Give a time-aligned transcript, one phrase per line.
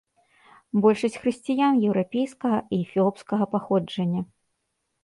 [0.85, 4.21] Большасць хрысціян еўрапейскага і эфіопскага паходжання.